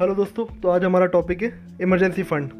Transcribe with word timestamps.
Hello 0.00 0.14
दोस्तों 0.14 0.44
तो 0.60 0.68
आज 0.68 0.84
हमारा 0.84 1.06
टॉपिक 1.06 1.42
है 1.42 1.48
इमरजेंसी 1.82 2.22
फंड 2.22 2.50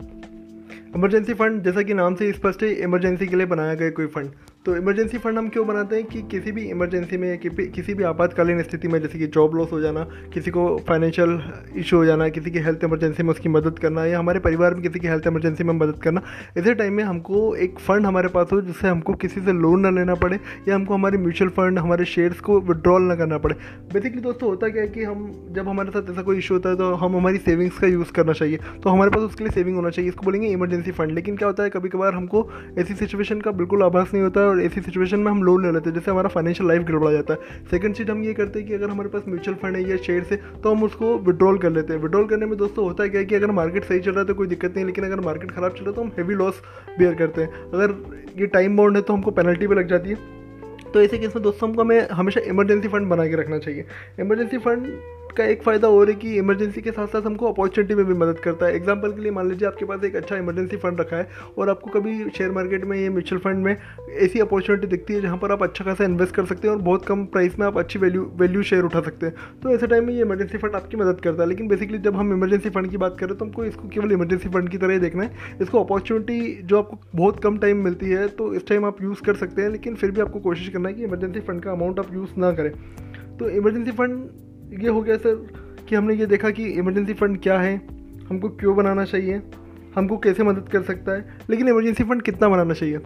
इमरजेंसी 0.96 1.34
फंड 1.34 1.62
जैसा 1.62 1.82
कि 1.82 1.94
नाम 1.94 2.14
से 2.14 2.32
स्पष्ट 2.32 2.62
है 2.62 2.68
इमरजेंसी 2.82 3.26
के 3.26 3.36
लिए 3.36 3.46
बनाया 3.46 3.74
गया 3.74 3.90
कोई 3.90 4.06
फंड 4.06 4.32
तो 4.66 4.74
इमरजेंसी 4.76 5.18
फंड 5.18 5.38
हम 5.38 5.48
क्यों 5.48 5.66
बनाते 5.66 5.96
हैं 5.96 6.04
कि 6.04 6.20
किसी 6.22 6.52
भी 6.52 6.62
इमरजेंसी 6.62 7.16
में 7.16 7.38
कि, 7.38 7.48
किसी 7.66 7.94
भी 7.94 8.04
आपातकालीन 8.04 8.62
स्थिति 8.62 8.88
में 8.88 8.98
जैसे 9.02 9.18
कि 9.18 9.26
जॉब 9.26 9.54
लॉस 9.54 9.72
हो 9.72 9.80
जाना 9.80 10.02
किसी 10.34 10.50
को 10.50 10.64
फाइनेंशियल 10.88 11.40
इशू 11.76 11.96
हो 11.96 12.04
जाना 12.04 12.28
किसी 12.28 12.50
की 12.50 12.58
हेल्थ 12.58 12.84
इमरजेंसी 12.84 13.22
में 13.22 13.30
उसकी 13.30 13.48
मदद 13.48 13.78
करना 13.78 14.04
या 14.06 14.18
हमारे 14.18 14.40
परिवार 14.40 14.74
में 14.74 14.82
किसी 14.82 15.00
की 15.00 15.08
हेल्थ 15.08 15.26
इमरजेंसी 15.26 15.64
में 15.64 15.72
मदद 15.74 16.02
करना 16.02 16.22
ऐसे 16.58 16.74
टाइम 16.74 16.92
में 16.92 17.02
हमको 17.04 17.54
एक 17.56 17.78
फ़ंड 17.78 18.06
हमारे 18.06 18.28
पास 18.28 18.52
हो 18.52 18.60
जिससे 18.60 18.88
हमको 18.88 19.14
किसी 19.14 19.40
से 19.40 19.52
लोन 19.52 19.80
ना 19.80 19.90
लेना 19.90 20.14
पड़े 20.14 20.40
या 20.68 20.74
हमको 20.74 20.94
हमारे 20.94 21.18
म्यूचुअल 21.18 21.50
फंड 21.50 21.78
हमारे 21.78 22.04
शेयर्स 22.04 22.40
को 22.40 22.60
विड्रॉल 22.60 23.02
ना 23.02 23.14
करना 23.14 23.38
पड़े। 23.38 23.54
बेसिकली 23.92 24.20
दोस्तों 24.20 24.50
होता 24.50 24.68
क्या 24.68 24.82
है 24.82 24.88
कि 24.88 25.04
हम 25.04 25.24
जब 25.52 25.68
हमारे 25.68 25.90
साथ 25.90 26.10
ऐसा 26.10 26.22
कोई 26.22 26.38
इशू 26.38 26.54
होता 26.54 26.70
है 26.70 26.76
तो 26.76 26.92
हम 26.94 27.16
हमारी 27.16 27.38
सेविंग्स 27.38 27.78
का 27.78 27.86
यूज़ 27.86 28.12
करना 28.12 28.32
चाहिए। 28.32 28.58
तो 28.82 28.90
हमारे 28.90 29.10
पास 29.10 29.22
उसके 29.22 29.44
लिए 29.44 29.54
सेविंग 29.54 29.76
होना 29.76 29.90
चाहिए 29.90 30.08
इसको 30.10 30.24
बोलेंगे 30.24 30.48
इमरजेंसी 30.48 30.92
फंड 30.92 31.12
लेकिन 31.12 31.36
क्या 31.36 31.48
होता 31.48 31.62
है 31.62 31.70
कभी 31.70 31.88
कभार 31.88 32.14
हमको 32.14 32.48
ऐसी 32.78 32.94
सिचुएशन 32.94 33.40
का 33.40 33.50
बिल्कुल 33.52 33.82
आभास 33.82 34.14
नहीं 34.14 34.22
होता 34.22 34.48
और 34.50 34.60
ऐसी 34.62 34.80
सिचुएशन 34.80 35.20
में 35.20 35.30
हम 35.30 35.42
लोन 35.42 35.66
ले 35.66 35.72
लेते 35.72 35.90
हैं 35.90 35.94
जैसे 35.94 36.10
हमारा 36.10 36.28
फाइनेंशियल 36.28 36.68
लाइफ 36.68 36.82
गड़बड़ा 36.82 37.12
जाता 37.12 37.34
है। 37.34 37.66
सेकंड 37.70 37.94
चीज़ 37.94 38.10
हम 38.10 38.22
ये 38.24 38.32
करते 38.34 38.58
हैं 38.58 38.68
कि 38.68 38.74
अगर 38.74 38.90
हमारे 38.90 39.08
पास 39.08 39.22
म्यूचुअल 39.28 39.56
फंड 39.56 39.76
है 39.76 39.88
या 39.90 39.96
शेयर 39.98 40.26
है 40.30 40.36
तो 40.62 40.70
हम 40.70 40.82
उसको 40.84 41.16
विड्रॉल 41.20 41.58
कर 41.58 41.70
लेते 41.70 41.92
हैं। 41.92 42.00
विड्रॉल 42.00 42.26
करने 42.26 42.46
में 42.46 42.56
दोस्तों 42.58 42.84
होता 42.84 43.02
है 43.02 43.08
क्या 43.08 43.22
कि 43.22 43.34
अगर 43.34 43.50
मार्केट 43.52 43.84
सही 43.84 44.00
चल 44.00 44.10
रहा 44.10 44.20
है 44.20 44.26
तो 44.26 44.34
कोई 44.34 44.46
दिक्कत 44.48 44.74
नहीं, 44.76 44.86
लेकिन 44.86 45.04
अगर 45.04 45.20
मार्केट 45.20 45.50
खराब 45.50 45.70
चल 45.70 45.80
रहा 45.80 45.90
है 45.90 45.96
तो 45.96 46.02
हम 46.02 46.12
हैवी 46.18 46.34
लॉस 46.34 46.62
बेयर 46.98 47.14
करते 47.14 47.42
हैं। 47.42 47.70
अगर 47.72 47.94
ये 48.38 48.46
टाइम 48.48 48.76
बाउंड 48.76 48.96
है 48.96 49.02
तो 49.02 49.12
हमको 49.12 49.30
पेनल्टी 49.30 49.66
भी 49.66 49.74
लग 49.74 49.88
जाती 49.88 50.10
है। 50.10 50.38
तो 50.92 51.00
ऐसे 51.00 51.18
केस 51.18 51.36
में 51.36 51.42
दोस्तों 51.42 51.68
हमको 51.68 51.82
हमें 51.82 52.08
हमेशा 52.10 52.40
इमरजेंसी 52.40 52.88
फंड 52.88 53.08
बना 53.08 53.26
के 53.26 53.36
रखना 53.36 53.58
चाहिए। 53.58 53.84
इमरजेंसी 54.20 54.58
फंड 54.58 54.86
का 55.32 55.44
एक 55.44 55.62
फ़ायदा 55.62 55.88
और 55.88 56.08
है 56.08 56.14
कि 56.14 56.34
इमरजेंसी 56.38 56.80
के 56.80 56.90
साथ 56.90 57.06
साथ 57.06 57.22
हमको 57.22 57.46
अपॉर्चुनिटी 57.46 57.94
में 57.94 58.04
भी 58.06 58.14
मदद 58.14 58.38
करता 58.38 58.66
है। 58.66 58.74
एग्ज़ाम्पल 58.76 59.12
के 59.12 59.22
लिए 59.22 59.32
मान 59.32 59.48
लीजिए 59.48 59.68
आपके 59.68 59.84
पास 59.84 60.04
एक 60.04 60.16
अच्छा 60.16 60.36
इमरजेंसी 60.36 60.76
फंड 60.76 61.00
रखा 61.00 61.16
है 61.16 61.28
और 61.58 61.70
आपको 61.70 61.90
कभी 61.90 62.18
शेयर 62.30 62.50
मार्केट 62.50 62.84
में 62.84 62.96
या 62.98 63.10
म्यूचुअल 63.10 63.40
फंड 63.40 63.64
में 63.64 63.76
ऐसी 64.18 64.40
अपॉर्चुनिटी 64.40 64.86
दिखती 64.86 65.14
है 65.14 65.20
जहाँ 65.20 65.36
पर 65.38 65.52
आप 65.52 65.62
अच्छा 65.62 65.84
खासा 65.84 66.04
इन्वेस्ट 66.04 66.34
कर 66.34 66.44
सकते 66.46 66.68
हैं 66.68 66.74
और 66.74 66.82
बहुत 66.82 67.04
कम 67.06 67.24
प्राइस 67.26 67.58
में 67.58 67.66
आप 67.66 67.78
अच्छी 67.78 67.98
वैल्यू 67.98 68.30
वैल्यू 68.36 68.62
शेयर 68.62 68.84
उठा 68.84 69.00
सकते 69.00 69.26
हैं। 69.26 69.34
तो 69.62 69.70
ऐसे 69.70 69.86
टाइम 69.86 70.06
में 70.06 70.14
ये 70.14 70.20
इमरजेंसी 70.22 70.58
फंड 70.58 70.74
आपकी 70.74 70.96
मदद 70.96 71.20
करता 71.20 71.42
है। 71.42 71.48
लेकिन 71.48 71.68
बेसिकली 71.68 71.98
जब 72.00 72.16
हम 72.16 72.32
इमरजेंसी 72.32 72.70
फंड 72.70 72.90
की 72.90 72.96
बात 72.96 73.16
करें 73.20 73.36
तो 73.36 73.44
हमको 73.44 73.64
इसको 73.64 73.88
केवल 73.88 74.12
इमरजेंसी 74.12 74.48
फंड 74.48 74.68
की 74.68 74.78
तरह 74.78 74.92
ही 74.92 74.98
देखना 74.98 75.22
है। 75.22 75.58
इसको 75.62 75.84
अपॉर्चुनिटी 75.84 76.40
जो 76.62 76.78
आपको 76.78 76.98
बहुत 77.14 77.42
कम 77.42 77.58
टाइम 77.58 77.84
मिलती 77.84 78.10
है 78.10 78.26
तो 78.30 78.52
इस 78.54 78.66
टाइम 78.68 78.84
आप 78.84 79.02
यूज़ 79.02 79.22
कर 79.22 79.34
सकते 79.36 79.62
हैं। 79.62 79.70
लेकिन 79.70 79.94
फिर 79.94 80.10
भी 80.10 80.20
आपको 80.20 80.40
कोशिश 80.40 80.68
करना 80.68 80.88
है 80.88 80.94
कि 80.94 81.04
इमरजेंसी 81.04 81.40
फंड 81.40 81.62
का 81.62 81.72
अमाउंट 81.72 81.98
आप 81.98 82.14
यूज़ 82.14 82.40
ना 82.40 82.52
करें। 82.52 82.72
तो 83.38 83.48
इमरजेंसी 83.50 83.90
फंड 83.92 84.28
ये 84.70 84.88
हो 84.88 85.02
गया 85.02 85.16
सर 85.16 85.46
कि 85.88 85.94
हमने 85.94 86.14
ये 86.14 86.26
देखा 86.26 86.50
कि 86.50 86.64
इमरजेंसी 86.64 87.14
फ़ंड 87.14 87.40
क्या 87.40 87.58
है, 87.58 87.76
हमको 88.28 88.48
क्यों 88.48 88.76
बनाना 88.76 89.04
चाहिए, 89.04 89.42
हमको 89.94 90.16
कैसे 90.16 90.42
मदद 90.42 90.68
कर 90.68 90.82
सकता 90.82 91.12
है, 91.12 91.38
लेकिन 91.50 91.68
इमरजेंसी 91.68 92.04
फ़ंड 92.04 92.22
कितना 92.22 92.48
बनाना 92.48 92.74
चाहिए? 92.74 92.98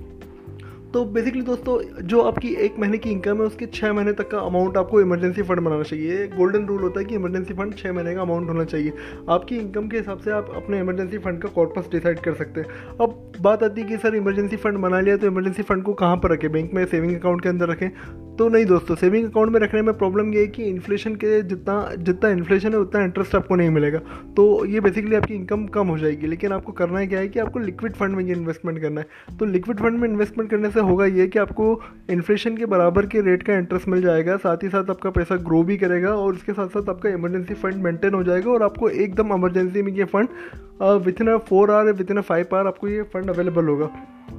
तो 0.93 1.05
बेसिकली 1.05 1.43
दोस्तों, 1.43 2.03
जो 2.03 2.21
आपकी 2.21 2.49
एक 2.55 2.79
महीने 2.79 2.99
की 2.99 3.11
इनकम 3.11 3.37
है, 3.37 3.43
उसके 3.43 3.67
छः 3.67 3.93
महीने 3.93 4.13
तक 4.13 4.31
का 4.31 4.39
अमाउंट 4.39 4.77
आपको 4.77 5.01
इमरजेंसी 5.01 5.43
फंड 5.43 5.61
बनाना 5.61 5.83
चाहिए। 5.83 6.27
गोल्डन 6.27 6.67
रूल 6.67 6.83
होता 6.83 7.01
है 7.01 7.07
कि 7.07 7.15
इमरजेंसी 7.15 7.55
फंड 7.55 7.75
छः 7.75 7.93
महीने 7.93 8.15
का 8.15 8.23
अमाउंट 8.23 8.49
होना 8.49 8.65
चाहिए। 8.65 8.93
आपकी 9.29 9.57
इनकम 9.57 9.89
के 9.89 9.97
हिसाब 9.97 10.19
से 10.19 10.31
आप 10.31 10.53
अपने 10.57 10.81
इमरजेंसी 10.81 11.19
फंड 11.19 11.43
का 11.43 11.49
कॉर्पस 11.49 11.89
डिसाइड 11.93 12.19
कर 12.19 12.35
सकते 12.35 12.61
हैं। 12.61 12.69
अब 13.01 13.33
बात 13.41 13.63
आती 13.63 13.81
है 13.81 13.87
कि 13.89 13.97
सर 13.97 14.15
इमरजेंसी 14.15 14.57
फंड 14.57 14.79
बना 14.79 15.01
लिया 15.01 15.17
तो 15.17 15.27
इमरजेंसी 15.27 15.63
फंड 15.63 15.83
को 15.83 15.93
कहाँ 15.93 16.17
पर 16.17 16.33
रखें? 16.33 16.53
बैंक 16.53 16.75
में 16.75 16.85
सेविंग 16.85 17.17
अकाउंट 17.17 17.43
के 17.43 17.49
अंदर 17.49 17.69
रखें। 17.69 17.89
तो 18.39 18.49
नहीं 18.49 18.65
दोस्तों 18.67 18.95
सेविंग 18.97 19.27
अकाउंट 19.27 19.53
में 19.53 19.59
रखने 19.61 19.81
में 19.83 19.93
प्रॉब्लम 19.99 20.33
ये 20.35 20.41
है 20.41 20.47
कि 20.47 20.63
इन्फ्लेशन 20.65 21.15
के 21.15 21.41
जितना 21.43 21.75
जितना 21.99 22.31
इन्फ्लेशन 22.31 22.73
है, 22.73 22.79
उतना 22.79 23.03
इंटरेस्ट 23.05 23.35
आपको 23.35 23.55
नहीं 23.55 23.71
मिलेगा। 23.71 23.99
तो 24.37 24.65
ये 24.67 24.81
बेसिकली 24.81 25.17
आपकी 25.17 25.35
इनकम 25.35 25.67
कम 25.67 25.89
हो 25.89 25.99
जाएगी। 25.99 26.27
लेकिन 26.27 26.53
आपको 26.53 26.73
करना 26.73 26.99
है 26.99 27.07
क्या 27.07 27.19
है 27.19 27.29
कि 27.29 27.39
आपको 27.39 27.59
लिक्विड 27.59 27.93
फंड 27.93 28.17
में 28.17 28.25
ये 28.25 28.33
इन्वेस्टमेंट 28.33 28.81
करना 28.83 29.01
है। 29.01 29.37
तो 29.39 29.45
लिक्विड 29.45 29.81
फंड 29.81 29.99
में 29.99 30.09
इन्वेस्टमेंट 30.09 30.51
करने 30.51 30.71
से 30.71 30.81
होगा 30.81 31.07
ये 31.07 31.27
कि 31.27 31.39
आपको 31.39 31.81
इन्फ्लेशन 32.11 32.57
के 32.57 32.67
बराबर 32.67 33.07
के 33.07 33.21
रेट 33.21 33.43
का 33.43 33.59
इंटरेस्ट 33.59 33.89
मिल 33.89 34.03
जाएगा। 34.03 34.37
साथ 34.37 34.65
ही 34.65 34.69
साथ 34.69 34.91
आपका 34.91 35.11
पैसा 35.11 35.37
ग्रो 35.45 35.63
भी 35.63 35.77
करेगा 35.77 36.15
और 36.15 36.35
इसके 36.35 36.53
साथ 36.53 36.69
साथ 36.69 36.89
आपका 36.89 37.11
इमरजेंसी 37.11 37.55
फंड 37.55 37.83
मेंटेन 37.85 38.15
हो 38.15 38.23
जाएगा 38.25 38.51
और 38.51 38.63
आपको 38.63 38.89
एकदम 38.89 39.33
इमरजेंसी 39.35 39.83
में 39.83 39.93
ये 39.93 40.05
fund 40.15 40.29
with 41.05 41.21
in 41.21 41.29
a 41.29 41.37
four 41.49 41.71
hour 41.71 41.93
with 41.93 42.11
in 42.11 42.17
a 42.17 42.23
five 42.23 42.55
hour 42.55 42.67
आपको 42.67 42.89
ये 42.89 43.03
फंड 43.15 43.31
अवेलेबल 43.31 43.69
होगा। 43.69 43.91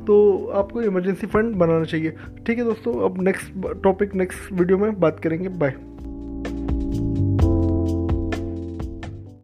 तो 0.05 0.45
आपको 0.55 0.81
इमरजेंसी 0.81 1.27
फ़ंड 1.27 1.55
बनाना 1.55 1.85
चाहिए। 1.85 2.15
ठीक 2.47 2.57
है 2.57 2.63
दोस्तों, 2.63 2.93
अब 3.05 3.21
नेक्स्ट 3.21 3.81
टॉपिक 3.83 4.15
नेक्स्ट 4.15 4.51
वीडियो 4.53 4.77
में 4.77 4.99
बात 4.99 5.19
करेंगे। 5.19 5.49
बाय 5.49 5.73